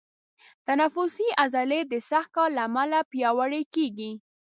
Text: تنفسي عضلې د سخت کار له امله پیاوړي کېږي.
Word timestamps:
تنفسي 0.67 1.27
عضلې 1.41 1.81
د 1.91 1.93
سخت 2.09 2.29
کار 2.35 2.49
له 2.57 2.61
امله 2.69 2.99
پیاوړي 3.11 3.63
کېږي. 3.75 4.11